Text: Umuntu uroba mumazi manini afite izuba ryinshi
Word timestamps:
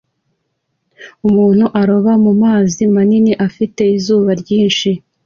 Umuntu 1.27 1.65
uroba 1.81 2.11
mumazi 2.23 2.81
manini 2.93 3.33
afite 3.47 3.81
izuba 3.97 4.31
ryinshi 4.41 4.89